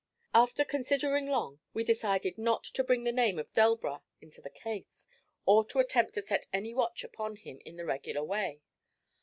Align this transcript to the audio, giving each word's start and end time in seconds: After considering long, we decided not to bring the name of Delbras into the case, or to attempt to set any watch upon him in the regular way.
After 0.33 0.65
considering 0.65 1.27
long, 1.27 1.59
we 1.75 1.83
decided 1.83 2.39
not 2.39 2.63
to 2.63 2.83
bring 2.83 3.03
the 3.03 3.11
name 3.11 3.37
of 3.37 3.53
Delbras 3.53 4.01
into 4.19 4.41
the 4.41 4.49
case, 4.49 5.07
or 5.45 5.63
to 5.65 5.77
attempt 5.77 6.15
to 6.15 6.23
set 6.23 6.47
any 6.51 6.73
watch 6.73 7.03
upon 7.03 7.35
him 7.35 7.61
in 7.65 7.75
the 7.77 7.85
regular 7.85 8.23
way. 8.23 8.63